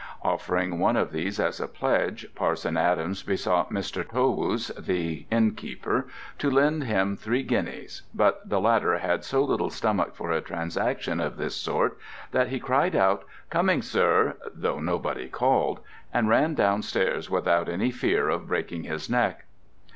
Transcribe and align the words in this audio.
Offering 0.23 0.79
one 0.79 0.95
of 0.97 1.11
these 1.11 1.39
as 1.39 1.59
a 1.59 1.67
pledge, 1.67 2.25
Parson 2.33 2.75
Adams 2.75 3.21
besought 3.21 3.71
Mr. 3.71 4.03
Tow 4.09 4.31
Wouse, 4.31 4.69
the 4.69 5.27
innkeeper, 5.29 6.07
to 6.39 6.49
lend 6.49 6.85
him 6.85 7.15
three 7.15 7.43
guineas 7.43 8.01
but 8.11 8.49
the 8.49 8.59
latter 8.59 8.97
had 8.97 9.23
so 9.23 9.43
little 9.43 9.69
stomach 9.69 10.15
for 10.15 10.31
a 10.31 10.41
transaction 10.41 11.19
of 11.19 11.37
this 11.37 11.55
sort 11.55 11.99
that 12.31 12.47
"he 12.47 12.59
cried 12.59 12.95
out, 12.95 13.25
'Coming, 13.51 13.83
sir,' 13.83 14.37
though 14.55 14.79
nobody 14.79 15.27
called; 15.29 15.81
and 16.11 16.27
ran 16.27 16.55
downstairs 16.55 17.29
without 17.29 17.69
any 17.69 17.91
fear 17.91 18.27
of 18.27 18.47
breaking 18.47 18.85
his 18.85 19.07
neck." 19.07 19.45